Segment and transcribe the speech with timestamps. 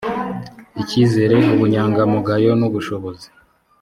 [0.81, 3.27] icyizere ubunyangamugayo n ubushobozi